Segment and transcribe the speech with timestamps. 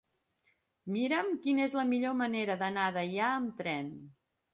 [0.93, 3.93] Mira'm quina és la millor manera d'anar a Deià amb tren.